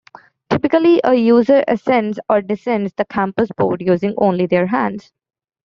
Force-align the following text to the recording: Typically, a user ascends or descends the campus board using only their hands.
Typically, 0.49 0.99
a 1.03 1.13
user 1.13 1.63
ascends 1.67 2.19
or 2.27 2.41
descends 2.41 2.91
the 2.95 3.05
campus 3.05 3.49
board 3.55 3.83
using 3.83 4.15
only 4.17 4.47
their 4.47 4.65
hands. 4.65 5.11